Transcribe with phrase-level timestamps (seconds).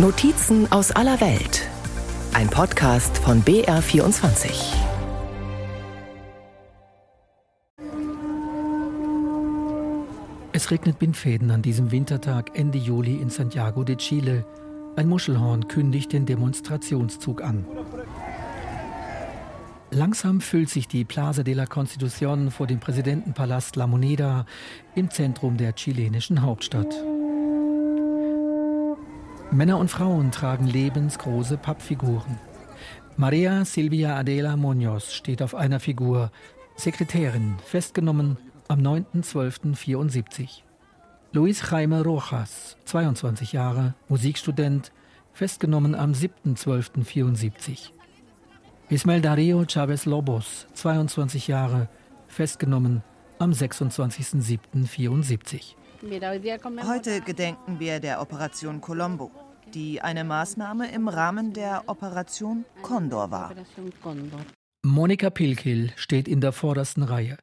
[0.00, 1.68] Notizen aus aller Welt.
[2.32, 4.48] Ein Podcast von BR24.
[10.52, 14.46] Es regnet Bindfäden an diesem Wintertag Ende Juli in Santiago de Chile.
[14.94, 17.66] Ein Muschelhorn kündigt den Demonstrationszug an.
[19.90, 24.46] Langsam füllt sich die Plaza de la Constitución vor dem Präsidentenpalast La Moneda
[24.94, 26.94] im Zentrum der chilenischen Hauptstadt.
[29.50, 32.38] Männer und Frauen tragen lebensgroße Pappfiguren.
[33.16, 36.30] Maria Silvia Adela Munoz steht auf einer Figur,
[36.76, 38.36] Sekretärin, festgenommen
[38.68, 40.60] am 9.12.74.
[41.32, 44.92] Luis Jaime Rojas, 22 Jahre, Musikstudent,
[45.32, 47.92] festgenommen am 7.12.74.
[48.90, 51.88] Ismael Dario Chavez Lobos, 22 Jahre,
[52.26, 53.02] festgenommen
[53.38, 55.74] am 26.07.74.
[56.00, 59.32] Heute gedenken wir der Operation Colombo,
[59.74, 63.52] die eine Maßnahme im Rahmen der Operation Condor war.
[64.84, 67.36] Monika Pilkil steht in der vordersten Reihe.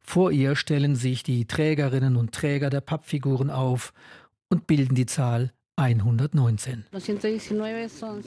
[0.00, 3.92] Vor ihr stellen sich die Trägerinnen und Träger der Pappfiguren auf
[4.48, 6.86] und bilden die Zahl 119.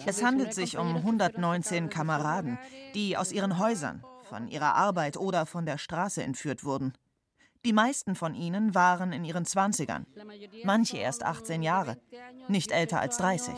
[0.06, 2.60] Es handelt sich um 119 Kameraden,
[2.94, 6.94] die aus ihren Häusern, von ihrer Arbeit oder von der Straße entführt wurden.
[7.66, 10.06] Die meisten von ihnen waren in ihren Zwanzigern,
[10.66, 11.98] manche erst 18 Jahre,
[12.50, 13.54] nicht älter als 30.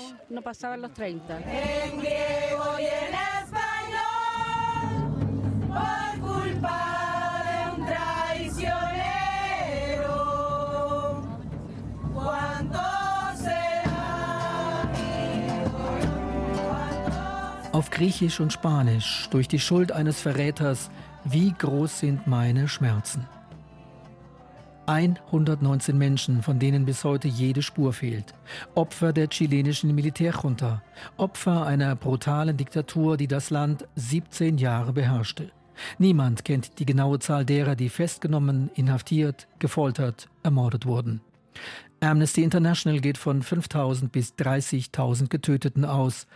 [17.72, 20.92] Auf Griechisch und Spanisch, durch die Schuld eines Verräters,
[21.23, 23.28] wie groß sind meine Schmerzen.
[24.88, 28.33] 119 Menschen, von denen bis heute jede Spur fehlt.
[28.75, 30.81] Opfer der chilenischen Militärjunta.
[31.17, 35.52] Opfer einer brutalen Diktatur, die das Land 17 Jahre beherrschte.
[35.97, 41.21] Niemand kennt die genaue Zahl derer, die festgenommen, inhaftiert, gefoltert, ermordet wurden.
[41.99, 46.27] Amnesty International geht von 5000 bis 30.000 Getöteten aus.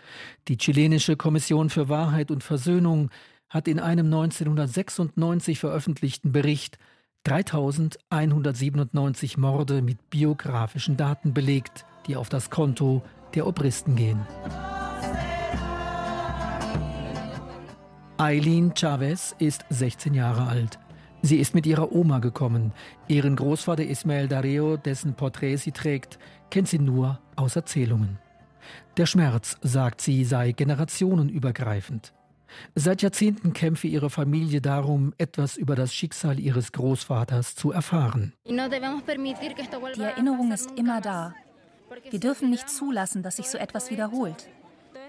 [0.48, 3.10] Die chilenische Kommission für Wahrheit und Versöhnung
[3.50, 6.78] hat in einem 1996 veröffentlichten Bericht
[7.24, 13.04] 3197 Morde mit biografischen Daten belegt, die auf das Konto
[13.36, 14.20] der Obristen gehen.
[18.18, 20.80] Eileen Chavez ist 16 Jahre alt.
[21.22, 22.74] Sie ist mit ihrer Oma gekommen.
[23.08, 26.18] Ihren Großvater Ismael Dario, dessen Porträt sie trägt,
[26.50, 28.20] kennt sie nur aus Erzählungen.
[28.98, 32.14] Der Schmerz, sagt sie, sei generationenübergreifend.
[32.76, 38.34] Seit Jahrzehnten kämpfe ihre Familie darum, etwas über das Schicksal ihres Großvaters zu erfahren.
[38.46, 38.58] Die
[40.02, 41.34] Erinnerung ist immer da.
[42.10, 44.48] Wir dürfen nicht zulassen, dass sich so etwas wiederholt.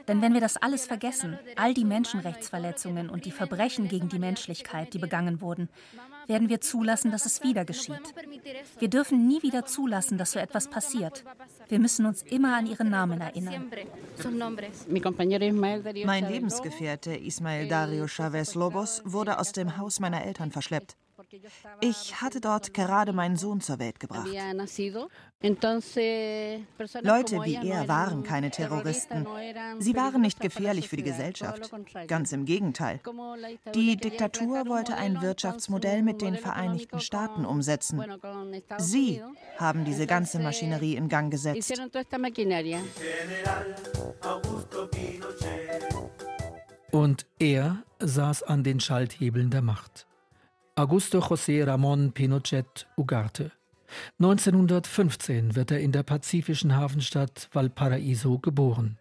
[0.08, 4.92] Denn wenn wir das alles vergessen, all die Menschenrechtsverletzungen und die Verbrechen gegen die Menschlichkeit,
[4.94, 5.68] die begangen wurden,
[6.30, 8.14] werden wir zulassen, dass es wieder geschieht.
[8.78, 11.24] Wir dürfen nie wieder zulassen, dass so etwas passiert.
[11.68, 13.68] Wir müssen uns immer an ihren Namen erinnern.
[16.06, 20.96] Mein Lebensgefährte Ismael Dario Chavez Lobos wurde aus dem Haus meiner Eltern verschleppt.
[21.80, 24.26] Ich hatte dort gerade meinen Sohn zur Welt gebracht.
[27.02, 29.26] Leute wie er waren keine Terroristen.
[29.78, 31.70] Sie waren nicht gefährlich für die Gesellschaft.
[32.08, 33.00] Ganz im Gegenteil.
[33.74, 38.02] Die Diktatur wollte ein Wirtschaftsmodell mit den Vereinigten Staaten umsetzen.
[38.78, 39.22] Sie
[39.58, 41.80] haben diese ganze Maschinerie in Gang gesetzt.
[46.92, 50.06] Und er saß an den Schalthebeln der Macht.
[50.80, 53.52] Augusto José Ramón Pinochet Ugarte.
[54.18, 58.98] 1915 wird er in der pazifischen Hafenstadt Valparaiso geboren.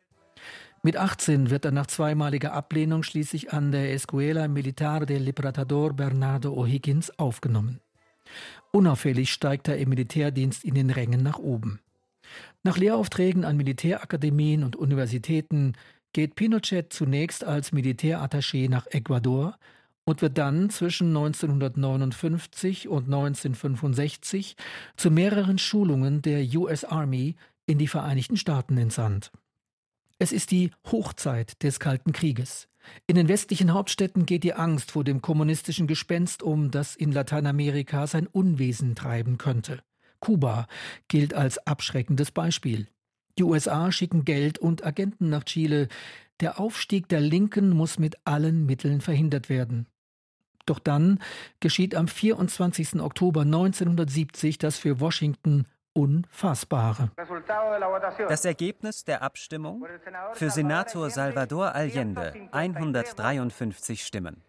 [0.83, 6.53] Mit 18 wird er nach zweimaliger Ablehnung schließlich an der Escuela Militar del Libertador Bernardo
[6.53, 7.79] O'Higgins aufgenommen.
[8.73, 11.79] Unauffällig steigt er im Militärdienst in den Rängen nach oben.
[12.61, 15.75] Nach Lehraufträgen an Militärakademien und Universitäten
[16.11, 19.57] geht Pinochet zunächst als Militärattaché nach Ecuador,
[20.09, 24.55] und wird dann zwischen 1959 und 1965
[24.97, 27.35] zu mehreren Schulungen der US Army
[27.67, 29.31] in die Vereinigten Staaten entsandt.
[30.17, 32.67] Es ist die Hochzeit des Kalten Krieges.
[33.05, 38.07] In den westlichen Hauptstädten geht die Angst vor dem kommunistischen Gespenst um, das in Lateinamerika
[38.07, 39.83] sein Unwesen treiben könnte.
[40.19, 40.65] Kuba
[41.07, 42.87] gilt als abschreckendes Beispiel.
[43.37, 45.87] Die USA schicken Geld und Agenten nach Chile.
[46.39, 49.85] Der Aufstieg der Linken muss mit allen Mitteln verhindert werden.
[50.69, 51.19] Doch dann
[51.59, 53.01] geschieht am 24.
[53.01, 57.09] Oktober 1970 das für Washington Unfassbare.
[58.27, 59.83] Das Ergebnis der Abstimmung?
[60.33, 64.43] Für Senator Salvador Allende 153 Stimmen.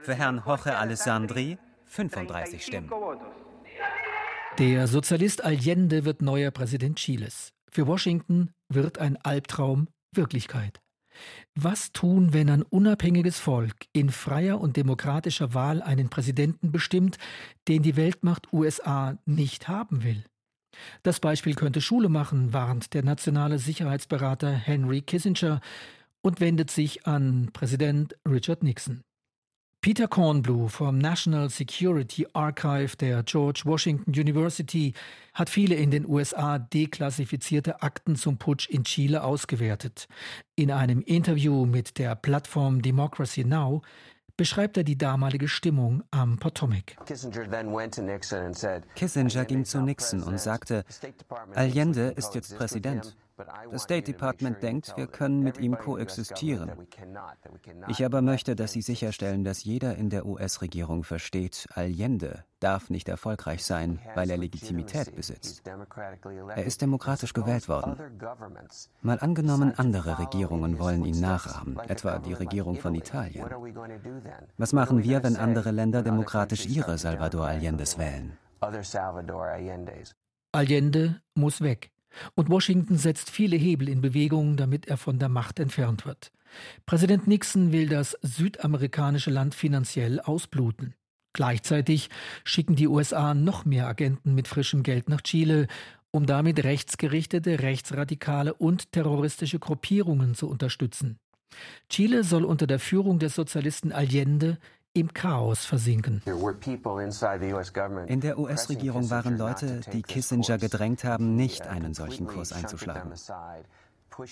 [0.00, 2.90] Für Herrn Jorge Alessandri 35 Stimmen.
[4.58, 7.52] Der Sozialist Allende wird neuer Präsident Chiles.
[7.70, 10.80] Für Washington wird ein Albtraum Wirklichkeit.
[11.54, 17.18] Was tun, wenn ein unabhängiges Volk in freier und demokratischer Wahl einen Präsidenten bestimmt,
[17.68, 20.24] den die Weltmacht USA nicht haben will?
[21.02, 25.60] Das Beispiel könnte Schule machen, warnt der nationale Sicherheitsberater Henry Kissinger
[26.22, 29.02] und wendet sich an Präsident Richard Nixon.
[29.82, 34.92] Peter Kornblue vom National Security Archive der George Washington University
[35.32, 40.06] hat viele in den USA deklassifizierte Akten zum Putsch in Chile ausgewertet.
[40.54, 43.80] In einem Interview mit der Plattform Democracy Now!
[44.36, 46.96] beschreibt er die damalige Stimmung am Potomac.
[48.94, 50.84] Kissinger ging zu Nixon und sagte,
[51.54, 53.16] Allende ist jetzt Präsident.
[53.70, 56.70] Das State Department denkt, wir können mit ihm koexistieren.
[57.88, 63.08] Ich aber möchte, dass Sie sicherstellen, dass jeder in der US-Regierung versteht, Allende darf nicht
[63.08, 65.62] erfolgreich sein, weil er Legitimität besitzt.
[66.54, 67.96] Er ist demokratisch gewählt worden.
[69.02, 73.46] Mal angenommen, andere Regierungen wollen ihn nachahmen, etwa die Regierung von Italien.
[74.58, 78.36] Was machen wir, wenn andere Länder demokratisch ihre Salvador Allendes wählen?
[80.52, 81.90] Allende muss weg.
[82.34, 86.32] Und Washington setzt viele Hebel in Bewegung, damit er von der Macht entfernt wird.
[86.86, 90.94] Präsident Nixon will das südamerikanische Land finanziell ausbluten.
[91.32, 92.10] Gleichzeitig
[92.42, 95.68] schicken die USA noch mehr Agenten mit frischem Geld nach Chile,
[96.10, 101.18] um damit rechtsgerichtete, rechtsradikale und terroristische Gruppierungen zu unterstützen.
[101.88, 104.58] Chile soll unter der Führung des Sozialisten Allende
[104.92, 106.22] im Chaos versinken.
[108.06, 113.12] In der US-Regierung waren Leute, die Kissinger gedrängt haben, nicht einen solchen Kurs einzuschlagen.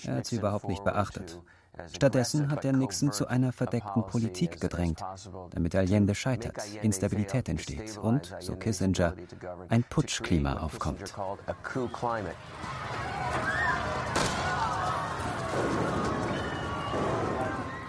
[0.03, 1.39] Er hat sie überhaupt nicht beachtet.
[1.93, 4.99] Stattdessen hat er Nixon zu einer verdeckten Politik gedrängt,
[5.51, 9.13] damit Allende scheitert, Instabilität entsteht und, so Kissinger,
[9.69, 11.13] ein Putschklima aufkommt.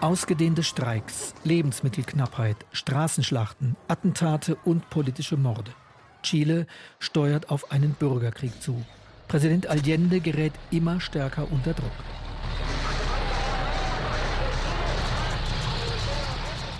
[0.01, 5.75] Ausgedehnte Streiks, Lebensmittelknappheit, Straßenschlachten, Attentate und politische Morde.
[6.23, 6.65] Chile
[6.97, 8.83] steuert auf einen Bürgerkrieg zu.
[9.27, 11.91] Präsident Allende gerät immer stärker unter Druck.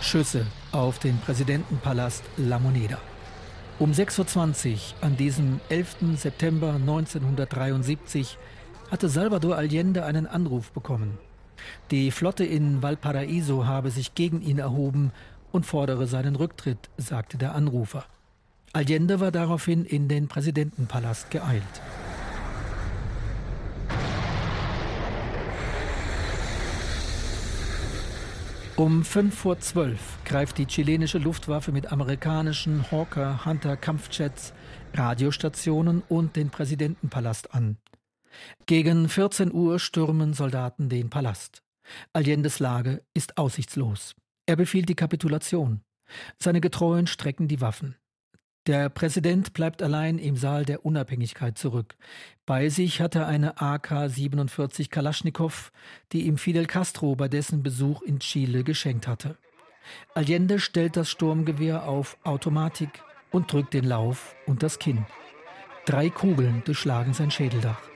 [0.01, 2.97] Schüsse auf den Präsidentenpalast La Moneda.
[3.77, 6.17] Um 6.20 Uhr an diesem 11.
[6.17, 8.39] September 1973
[8.89, 11.19] hatte Salvador Allende einen Anruf bekommen.
[11.91, 15.11] Die Flotte in Valparaiso habe sich gegen ihn erhoben
[15.51, 18.05] und fordere seinen Rücktritt, sagte der Anrufer.
[18.73, 21.63] Allende war daraufhin in den Präsidentenpalast geeilt.
[28.77, 34.53] Um 5 vor 12 greift die chilenische Luftwaffe mit amerikanischen Hawker Hunter Kampfjets
[34.93, 37.77] Radiostationen und den Präsidentenpalast an.
[38.65, 41.63] Gegen 14 Uhr stürmen Soldaten den Palast.
[42.13, 44.15] Allendes Lage ist aussichtslos.
[44.45, 45.81] Er befiehlt die Kapitulation.
[46.37, 47.95] Seine Getreuen strecken die Waffen.
[48.67, 51.95] Der Präsident bleibt allein im Saal der Unabhängigkeit zurück.
[52.45, 55.71] Bei sich hat er eine AK-47 Kalaschnikow,
[56.11, 59.37] die ihm Fidel Castro bei dessen Besuch in Chile geschenkt hatte.
[60.13, 65.07] Allende stellt das Sturmgewehr auf Automatik und drückt den Lauf und das Kinn.
[65.85, 67.90] Drei Kugeln durchschlagen sein Schädeldach.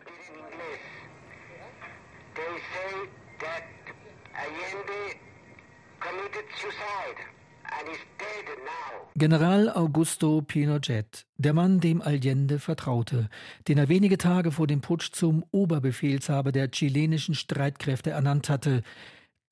[9.18, 13.30] General Augusto Pinochet, der Mann, dem Allende vertraute,
[13.68, 18.84] den er wenige Tage vor dem Putsch zum Oberbefehlshaber der chilenischen Streitkräfte ernannt hatte,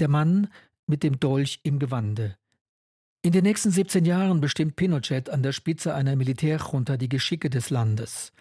[0.01, 0.49] der Mann
[0.85, 2.35] mit dem Dolch im Gewande.
[3.21, 7.69] In den nächsten 17 Jahren bestimmt Pinochet an der Spitze einer Militärjunta die Geschicke des
[7.69, 8.33] Landes.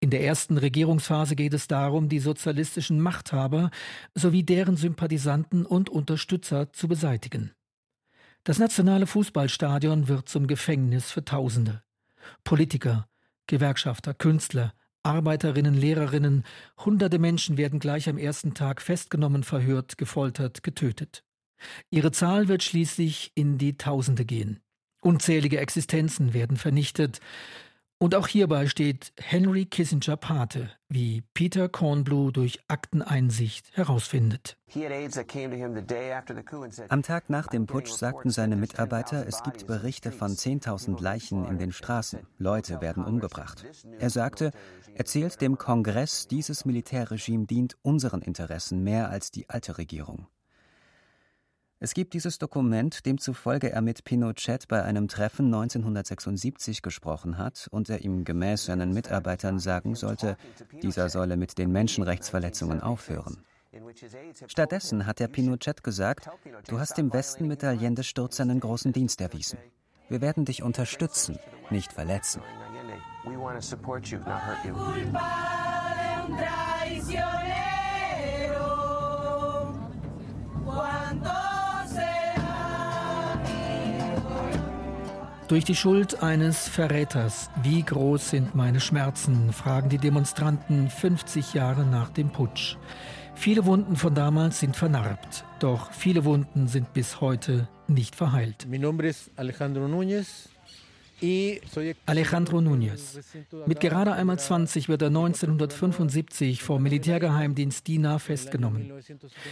[0.00, 3.70] In der ersten Regierungsphase geht es darum, die sozialistischen Machthaber
[4.14, 7.52] sowie deren Sympathisanten und Unterstützer zu beseitigen.
[8.44, 11.82] Das nationale Fußballstadion wird zum Gefängnis für Tausende.
[12.44, 13.08] Politiker,
[13.46, 16.44] Gewerkschafter, Künstler, Arbeiterinnen, Lehrerinnen,
[16.84, 21.24] hunderte Menschen werden gleich am ersten Tag festgenommen, verhört, gefoltert, getötet.
[21.90, 24.60] Ihre Zahl wird schließlich in die Tausende gehen.
[25.00, 27.20] Unzählige Existenzen werden vernichtet.
[28.00, 34.56] Und auch hierbei steht Henry Kissinger Pate, wie Peter Kornblue durch Akteneinsicht herausfindet.
[36.88, 41.58] Am Tag nach dem Putsch sagten seine Mitarbeiter, es gibt Berichte von 10.000 Leichen in
[41.58, 42.20] den Straßen.
[42.38, 43.64] Leute werden umgebracht.
[43.98, 44.52] Er sagte,
[44.94, 50.28] erzählt dem Kongress, dieses Militärregime dient unseren Interessen mehr als die alte Regierung.
[51.80, 57.88] Es gibt dieses Dokument, demzufolge er mit Pinochet bei einem Treffen 1976 gesprochen hat und
[57.88, 60.36] er ihm gemäß seinen Mitarbeitern sagen sollte,
[60.82, 63.44] dieser solle mit den Menschenrechtsverletzungen aufhören.
[64.48, 66.28] Stattdessen hat er Pinochet gesagt,
[66.66, 69.60] du hast dem Westen mit Allende Sturz einen großen Dienst erwiesen.
[70.08, 71.38] Wir werden dich unterstützen,
[71.70, 72.42] nicht verletzen.
[73.24, 74.74] We want to support you, not hurt you.
[85.48, 87.48] Durch die Schuld eines Verräters.
[87.62, 89.50] Wie groß sind meine Schmerzen?
[89.54, 92.76] fragen die Demonstranten 50 Jahre nach dem Putsch.
[93.34, 98.66] Viele Wunden von damals sind vernarbt, doch viele Wunden sind bis heute nicht verheilt.
[98.68, 100.50] Mein Name ist Alejandro Núñez.
[102.06, 103.18] Alejandro Núñez.
[103.66, 108.92] Mit gerade einmal 20 wird er 1975 vom Militärgeheimdienst DINA festgenommen.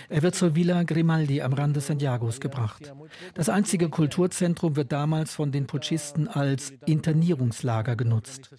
[0.09, 2.93] Er wird zur Villa Grimaldi am Rande Santiagos gebracht.
[3.35, 8.55] Das einzige Kulturzentrum wird damals von den Putschisten als Internierungslager genutzt.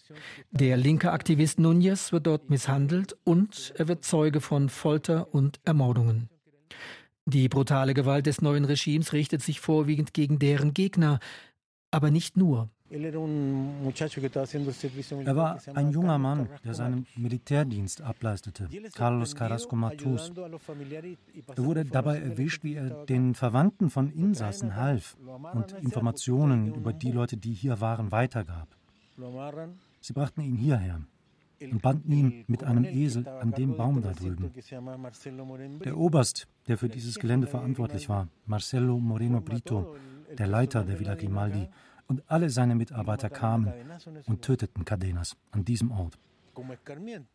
[0.52, 6.30] Der linke Aktivist Núñez wird dort misshandelt und er wird Zeuge von Folter und Ermordungen.
[7.26, 11.20] Die brutale Gewalt des neuen Regimes richtet sich vorwiegend gegen deren Gegner,
[11.92, 12.70] aber nicht nur.
[12.90, 13.14] Er
[15.36, 20.32] war ein junger Mann, der seinen Militärdienst ableistete, Carlos Carrasco Matus.
[21.56, 25.18] Er wurde dabei erwischt, wie er den Verwandten von Insassen half
[25.54, 28.70] und Informationen über die Leute, die hier waren, weitergab.
[30.00, 31.02] Sie brachten ihn hierher
[31.60, 34.52] und banden ihn mit einem Esel an dem Baum da drüben.
[35.84, 39.96] Der Oberst, der für dieses Gelände verantwortlich war, Marcelo Moreno Brito,
[40.38, 41.68] der Leiter der Villa Grimaldi,
[42.08, 43.72] und alle seine Mitarbeiter kamen
[44.26, 46.18] und töteten Cadenas an diesem Ort.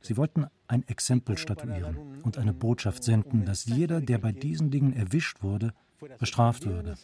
[0.00, 4.93] Sie wollten ein Exempel statuieren und eine Botschaft senden, dass jeder, der bei diesen Dingen
[4.93, 5.73] erwischt wurde,
[6.19, 6.97] bestraft würde.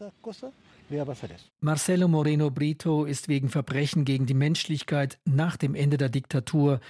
[1.61, 6.81] Marcelo Moreno Brito ist wegen Verbrechen gegen die Menschlichkeit nach dem Ende der Diktatur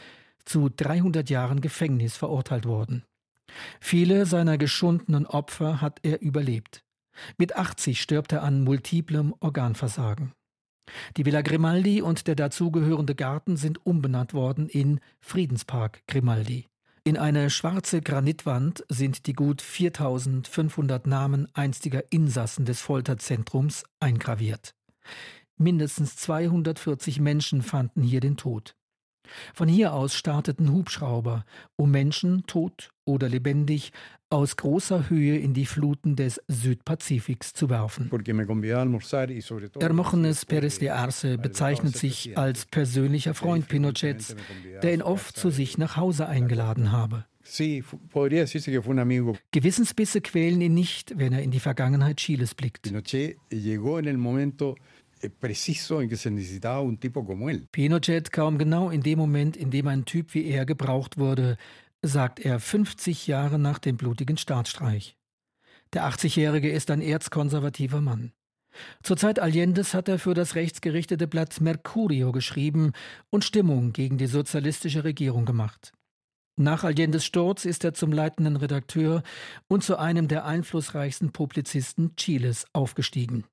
[0.44, 3.04] zu 300 Jahren Gefängnis verurteilt worden.
[3.80, 6.85] Viele seiner geschundenen Opfer hat er überlebt.
[7.37, 10.32] Mit 80 stirbt er an multiplem Organversagen.
[11.16, 16.66] Die Villa Grimaldi und der dazugehörende Garten sind umbenannt worden in Friedenspark Grimaldi.
[17.04, 24.75] In eine schwarze Granitwand sind die gut 4500 Namen einstiger Insassen des Folterzentrums eingraviert.
[25.57, 28.76] Mindestens 240 Menschen fanden hier den Tod.
[29.54, 31.45] Von hier aus starteten Hubschrauber,
[31.76, 33.92] um Menschen, tot oder lebendig,
[34.30, 38.10] aus großer Höhe in die Fluten des Südpazifiks zu werfen.
[39.80, 44.36] Hermogenes Pérez de Arce bezeichnet sich als persönlicher Freund Pinochets,
[44.82, 47.24] der ihn oft zu sich nach Hause eingeladen habe.
[49.52, 52.92] Gewissensbisse quälen ihn nicht, wenn er in die Vergangenheit Chiles blickt.
[57.72, 61.56] Pinochet kaum genau in dem Moment, in dem ein Typ wie er gebraucht wurde,
[62.02, 65.17] sagt er 50 Jahre nach dem blutigen Staatsstreich.
[65.93, 68.33] Der 80-Jährige ist ein erzkonservativer Mann.
[69.02, 72.93] Zur Zeit Allendes hat er für das rechtsgerichtete Blatt Mercurio geschrieben
[73.31, 75.93] und Stimmung gegen die sozialistische Regierung gemacht.
[76.57, 79.23] Nach Allendes Sturz ist er zum leitenden Redakteur
[79.69, 83.45] und zu einem der einflussreichsten Publizisten Chiles aufgestiegen.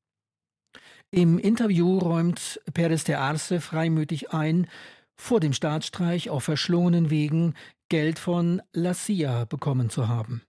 [1.12, 4.68] Im Interview räumt Pérez de Arce freimütig ein,
[5.16, 7.54] vor dem Staatsstreich auf verschlungenen Wegen
[7.90, 10.42] Geld von La CIA bekommen zu haben.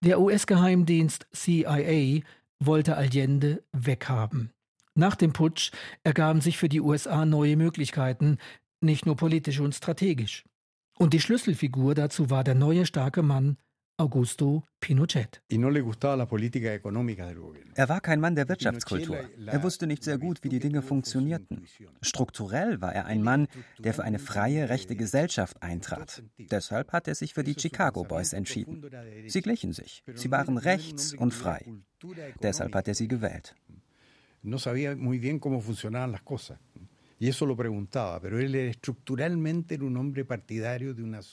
[0.00, 2.22] Der US-Geheimdienst CIA
[2.60, 4.52] wollte Allende weghaben.
[4.94, 5.70] Nach dem Putsch
[6.02, 8.38] ergaben sich für die USA neue Möglichkeiten,
[8.80, 10.44] nicht nur politisch und strategisch.
[10.98, 13.56] Und die Schlüsselfigur dazu war der neue starke Mann
[14.00, 15.42] Augusto Pinochet.
[15.50, 15.58] Er
[17.88, 19.18] war kein Mann der Wirtschaftskultur.
[19.44, 21.66] Er wusste nicht sehr gut, wie die Dinge funktionierten.
[22.00, 23.48] Strukturell war er ein Mann,
[23.80, 26.22] der für eine freie, rechte Gesellschaft eintrat.
[26.38, 28.88] Deshalb hat er sich für die Chicago Boys entschieden.
[29.26, 30.04] Sie glichen sich.
[30.14, 31.66] Sie waren rechts und frei.
[32.40, 33.56] Deshalb hat er sie gewählt.
[34.42, 36.60] No sabía muy bien cómo funcionaban las cosas.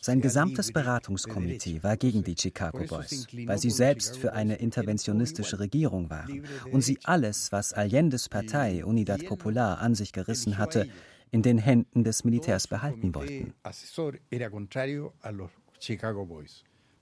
[0.02, 6.10] Sein gesamtes Beratungskomitee war gegen die Chicago Boys, weil sie selbst für eine interventionistische Regierung
[6.10, 10.90] waren und sie alles, was Allendes Partei Unidad Popular an sich gerissen hatte,
[11.30, 13.54] in den Händen des Militärs behalten wollten.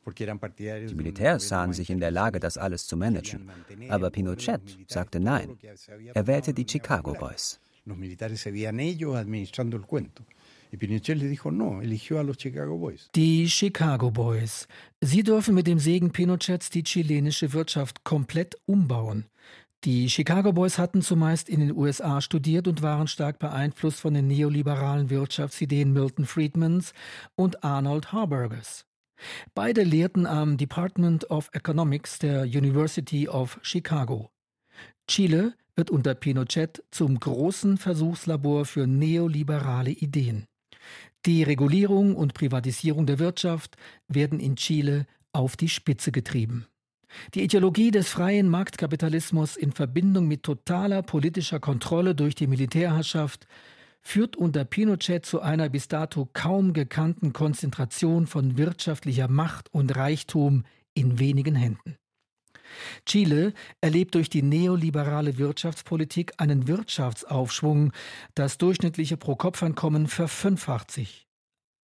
[0.05, 3.49] Die Militärs sahen sich in der Lage, das alles zu managen.
[3.87, 5.57] Aber Pinochet sagte nein.
[6.13, 7.61] Er wählte die Chicago Boys.
[13.15, 14.67] Die Chicago Boys.
[15.01, 19.25] Sie dürfen mit dem Segen Pinochets die chilenische Wirtschaft komplett umbauen.
[19.83, 24.27] Die Chicago Boys hatten zumeist in den USA studiert und waren stark beeinflusst von den
[24.27, 26.93] neoliberalen Wirtschaftsideen Milton Friedmans
[27.35, 28.85] und Arnold Harburgers.
[29.53, 34.31] Beide lehrten am Department of Economics der University of Chicago.
[35.07, 40.45] Chile wird unter Pinochet zum großen Versuchslabor für neoliberale Ideen.
[41.25, 43.77] Die Regulierung und Privatisierung der Wirtschaft
[44.07, 46.67] werden in Chile auf die Spitze getrieben.
[47.33, 53.47] Die Ideologie des freien Marktkapitalismus in Verbindung mit totaler politischer Kontrolle durch die Militärherrschaft
[54.01, 60.65] führt unter Pinochet zu einer bis dato kaum gekannten Konzentration von wirtschaftlicher Macht und Reichtum
[60.93, 61.95] in wenigen Händen.
[63.05, 67.91] Chile erlebt durch die neoliberale Wirtschaftspolitik einen Wirtschaftsaufschwung,
[68.35, 71.27] das durchschnittliche Pro-Kopf-Einkommen verfünffacht sich.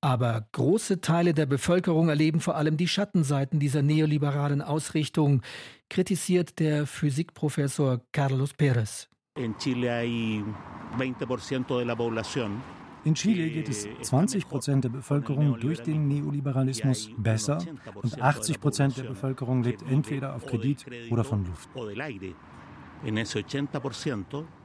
[0.02, 5.42] Aber große Teile der Bevölkerung erleben vor allem die Schattenseiten dieser neoliberalen Ausrichtung,
[5.90, 9.08] kritisiert der Physikprofessor Carlos Pérez.
[9.36, 10.06] In Chile
[13.04, 17.60] geht es 20 Prozent der Bevölkerung durch den Neoliberalismus besser
[17.96, 21.70] und 80 Prozent der Bevölkerung lebt entweder auf Kredit oder von Luft.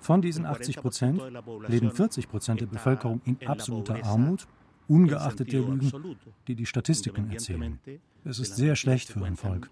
[0.00, 1.23] Von diesen 80 Prozent
[1.69, 4.47] leben 40 Prozent der Bevölkerung in absoluter Armut
[4.88, 7.79] ungeachtet der Lügen, die die Statistiken erzählen.
[8.25, 9.71] Es ist sehr schlecht für ein Volk.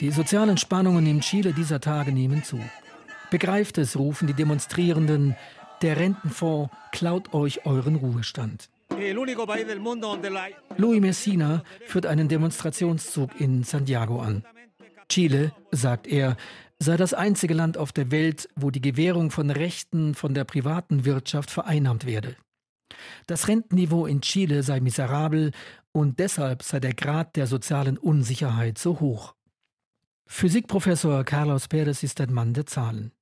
[0.00, 2.60] Die sozialen Spannungen in Chile dieser Tage nehmen zu.
[3.30, 5.34] Begreift es, rufen die Demonstrierenden,
[5.82, 8.70] der Rentenfonds klaut euch euren Ruhestand.
[10.76, 14.44] Louis Messina führt einen Demonstrationszug in Santiago an.
[15.08, 16.36] Chile, sagt er,
[16.78, 21.04] sei das einzige Land auf der Welt, wo die Gewährung von Rechten von der privaten
[21.04, 22.36] Wirtschaft vereinnahmt werde.
[23.26, 25.52] Das Rentenniveau in Chile sei miserabel
[25.92, 29.34] und deshalb sei der Grad der sozialen Unsicherheit so hoch.
[30.30, 33.12] Physikprofessor Carlos Pérez ist ein Mann der Zahlen.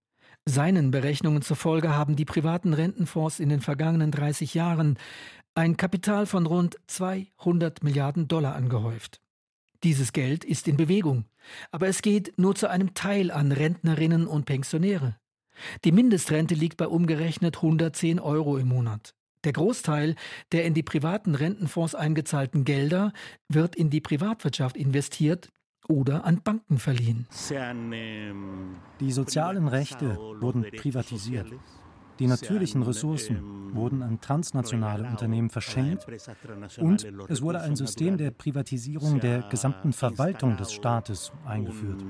[0.45, 4.99] Seinen Berechnungen zufolge haben die privaten Rentenfonds in den vergangenen 30 Jahren
[5.55, 9.21] ein Kapital von rund 200 Milliarden Dollar angehäuft.
[9.83, 11.25] Dieses Geld ist in Bewegung,
[11.71, 15.17] aber es geht nur zu einem Teil an Rentnerinnen und Pensionäre.
[15.85, 19.15] Die Mindestrente liegt bei umgerechnet 110 Euro im Monat.
[19.45, 20.17] Der Großteil
[20.51, 23.13] der in die privaten Rentenfonds eingezahlten Gelder
[23.49, 25.51] wird in die Privatwirtschaft investiert
[25.89, 27.27] oder an Banken verliehen.
[29.01, 31.53] Die sozialen Rechte wurden privatisiert.
[32.19, 36.07] Die natürlichen Ressourcen wurden an transnationale Unternehmen verschenkt
[36.79, 42.03] und es wurde ein System der Privatisierung der gesamten Verwaltung des Staates eingeführt.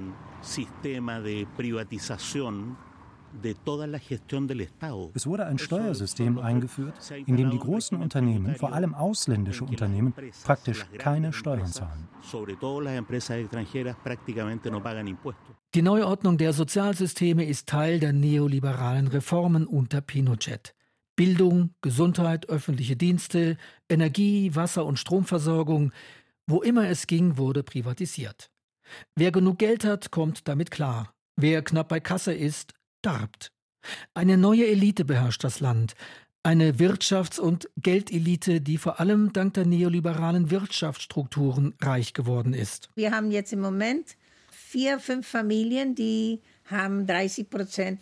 [5.14, 6.94] Es wurde ein Steuersystem eingeführt,
[7.27, 12.09] in dem die großen Unternehmen, vor allem ausländische Unternehmen, praktisch keine Steuern zahlen.
[15.75, 20.75] Die Neuordnung der Sozialsysteme ist Teil der neoliberalen Reformen unter Pinochet.
[21.16, 23.57] Bildung, Gesundheit, öffentliche Dienste,
[23.88, 25.92] Energie, Wasser- und Stromversorgung,
[26.46, 28.51] wo immer es ging, wurde privatisiert.
[29.16, 31.14] Wer genug Geld hat, kommt damit klar.
[31.37, 33.52] Wer knapp bei Kasse ist, darbt.
[34.14, 35.94] Eine neue Elite beherrscht das Land,
[36.42, 42.88] eine Wirtschafts- und Geldelite, die vor allem dank der neoliberalen Wirtschaftsstrukturen reich geworden ist.
[42.94, 44.16] Wir haben jetzt im Moment
[44.50, 48.00] vier, fünf Familien, die haben 30 Prozent,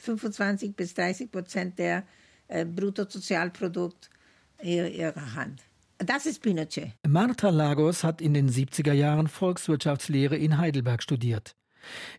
[0.00, 2.04] 25 bis 30 Prozent der
[2.48, 4.10] äh, Bruttosozialprodukt
[4.58, 5.62] in ihrer Hand.
[5.98, 6.92] Das ist Pinochet.
[7.06, 11.54] Martha Lagos hat in den 70er Jahren Volkswirtschaftslehre in Heidelberg studiert.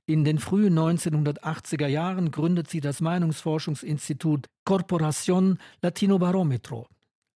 [0.05, 6.87] In den frühen 1980er Jahren gründet sie das Meinungsforschungsinstitut Corporación Latinobarometro.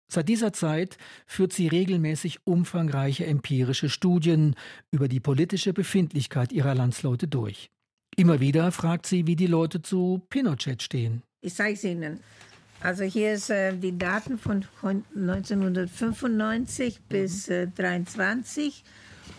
[0.10, 4.56] Seit dieser Zeit führt sie regelmäßig umfangreiche empirische Studien
[4.92, 7.70] über die politische Befindlichkeit ihrer Landsleute durch.
[8.16, 11.24] Immer wieder fragt sie, wie die Leute zu Pinochet stehen.
[11.42, 12.22] Ich zeige es Ihnen.
[12.80, 18.86] Also hier sind äh, die Daten von 1995 bis äh, 23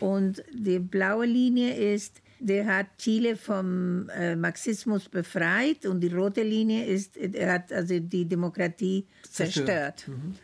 [0.00, 6.42] und die blaue Linie ist der hat Chile vom äh, Marxismus befreit und die rote
[6.42, 10.00] Linie ist, er hat also die Demokratie zerstört.
[10.00, 10.08] zerstört.
[10.08, 10.34] Mhm.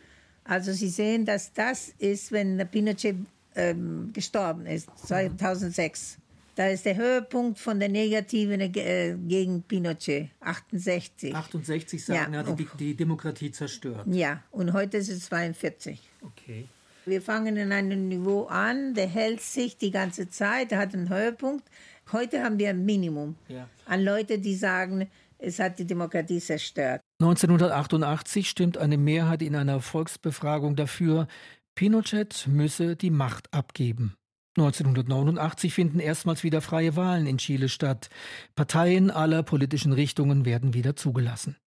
[0.43, 3.15] Also Sie sehen, dass das ist, wenn Pinochet
[3.55, 6.17] ähm, gestorben ist, 2006.
[6.55, 11.35] Da ist der Höhepunkt von der Negativen äh, gegen Pinochet, 68.
[11.35, 14.05] 68 sagen, ja, hat die, die Demokratie zerstört.
[14.09, 15.99] Ja, und heute ist es 42.
[16.21, 16.69] Okay.
[17.05, 21.09] Wir fangen in einem Niveau an, der hält sich die ganze Zeit, der hat einen
[21.09, 21.63] Höhepunkt.
[22.11, 23.69] Heute haben wir ein Minimum ja.
[23.85, 27.01] an Leute, die sagen, es hat die Demokratie zerstört.
[27.21, 31.27] 1988 stimmt eine Mehrheit in einer Volksbefragung dafür,
[31.75, 34.15] Pinochet müsse die Macht abgeben.
[34.57, 38.09] 1989 finden erstmals wieder freie Wahlen in Chile statt.
[38.55, 41.57] Parteien aller politischen Richtungen werden wieder zugelassen.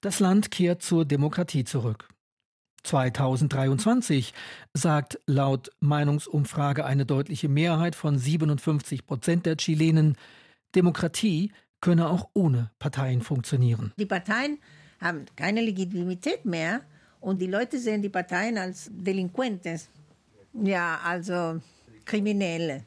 [0.00, 2.08] Das Land kehrt zur Demokratie zurück.
[2.84, 4.32] 2023
[4.74, 10.16] sagt laut Meinungsumfrage eine deutliche Mehrheit von 57 Prozent der Chilenen,
[10.74, 13.92] Demokratie könne auch ohne Parteien funktionieren.
[13.98, 14.58] Die Parteien
[15.00, 16.80] haben keine Legitimität mehr
[17.20, 19.90] und die Leute sehen die Parteien als Delinquentes.
[20.52, 21.60] Ja, also
[22.04, 22.84] Kriminelle.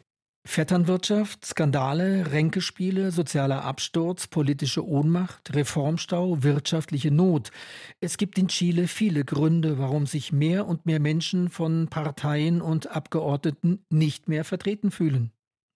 [0.47, 7.51] Vetternwirtschaft, Skandale, Ränkespiele, sozialer Absturz, politische Ohnmacht, Reformstau, wirtschaftliche Not.
[7.99, 12.87] Es gibt in Chile viele Gründe, warum sich mehr und mehr Menschen von Parteien und
[12.87, 15.31] Abgeordneten nicht mehr vertreten fühlen.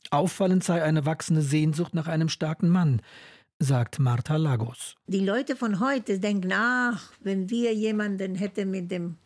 [0.10, 3.02] Auffallend sei eine wachsende Sehnsucht nach einem starken Mann,
[3.60, 4.96] sagt Marta Lagos.
[5.08, 9.18] Die Leute von heute denken, ach, wenn wir jemanden hätten mit dem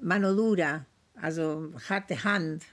[0.00, 0.86] Manolura,
[1.20, 2.64] also harte Hand,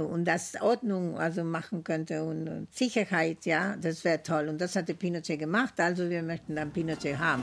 [0.00, 4.48] und das Ordnung also machen könnte und Sicherheit, ja, das wäre toll.
[4.48, 7.42] Und das hatte Pinochet gemacht, also wir möchten dann Pinochet haben.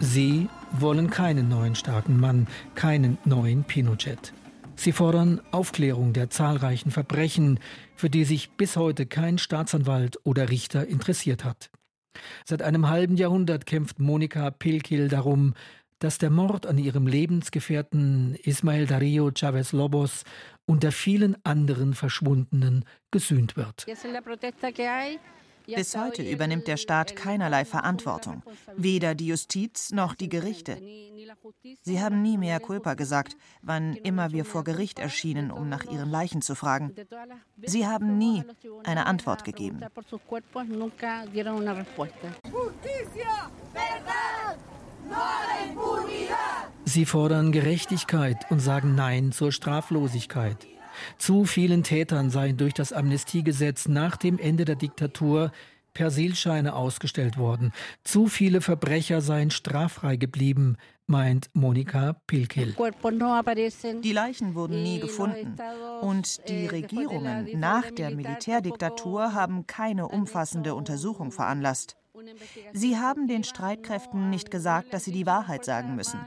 [0.00, 4.32] Sie wollen keinen neuen starken Mann, keinen neuen Pinochet.
[4.76, 7.58] Sie fordern Aufklärung der zahlreichen Verbrechen,
[7.96, 11.70] für die sich bis heute kein Staatsanwalt oder Richter interessiert hat.
[12.44, 15.54] Seit einem halben Jahrhundert kämpft Monika Pilkil darum,
[15.98, 20.24] dass der Mord an ihrem Lebensgefährten Ismael Darío Chávez Lobos
[20.64, 23.86] unter vielen anderen Verschwundenen gesühnt wird.
[25.74, 28.42] Bis heute übernimmt der Staat keinerlei Verantwortung,
[28.76, 30.78] weder die Justiz noch die Gerichte.
[31.82, 36.10] Sie haben nie mehr Culpa gesagt, wann immer wir vor Gericht erschienen, um nach ihren
[36.10, 36.94] Leichen zu fragen.
[37.62, 38.44] Sie haben nie
[38.84, 39.80] eine Antwort gegeben.
[46.84, 50.66] Sie fordern Gerechtigkeit und sagen Nein zur Straflosigkeit.
[51.18, 55.52] Zu vielen Tätern seien durch das Amnestiegesetz nach dem Ende der Diktatur
[55.94, 57.72] Persilscheine ausgestellt worden.
[58.04, 60.76] Zu viele Verbrecher seien straffrei geblieben,
[61.08, 62.76] meint Monika Pilkil.
[64.02, 65.56] Die Leichen wurden nie gefunden.
[66.00, 71.97] Und die Regierungen nach der Militärdiktatur haben keine umfassende Untersuchung veranlasst.
[72.72, 76.20] Sie haben den Streitkräften nicht gesagt, dass sie die Wahrheit sagen müssen.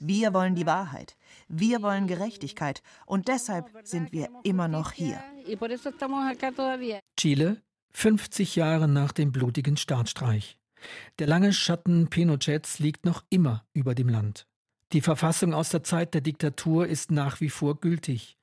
[0.00, 1.16] Wir wollen die Wahrheit.
[1.48, 2.82] Wir wollen Gerechtigkeit.
[3.06, 5.22] Und deshalb sind wir immer noch hier.
[7.16, 10.58] Chile, 50 Jahre nach dem blutigen Staatsstreich.
[11.18, 14.46] Der lange Schatten Pinochets liegt noch immer über dem Land.
[14.92, 18.36] Die Verfassung aus der Zeit der Diktatur ist nach wie vor gültig.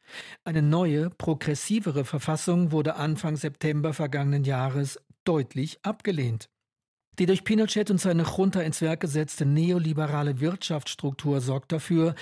[0.43, 6.49] Eine neue, progressivere Verfassung wurde Anfang September vergangenen Jahres deutlich abgelehnt.
[7.19, 12.15] Die durch Pinochet und seine Junta ins Werk gesetzte neoliberale Wirtschaftsstruktur sorgt dafür,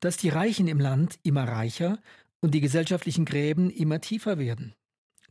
[0.00, 1.98] dass die Reichen im Land immer reicher
[2.40, 4.74] und die gesellschaftlichen Gräben immer tiefer werden.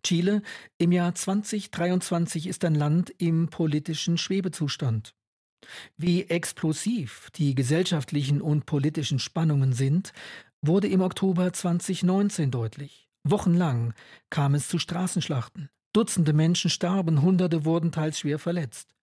[0.03, 0.41] Chile
[0.77, 5.13] im Jahr 2023 ist ein Land im politischen Schwebezustand.
[5.97, 10.13] Wie explosiv die gesellschaftlichen und politischen Spannungen sind,
[10.61, 13.07] wurde im Oktober 2019 deutlich.
[13.23, 13.93] Wochenlang
[14.29, 15.69] kam es zu Straßenschlachten.
[15.93, 18.95] Dutzende Menschen starben, Hunderte wurden teils schwer verletzt.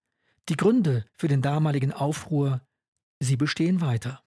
[0.49, 2.63] Die Gründe für den damaligen Aufruhr,
[3.21, 4.17] sie bestehen weiter.